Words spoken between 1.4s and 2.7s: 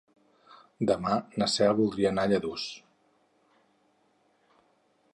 na Cel voldria anar a Lladurs.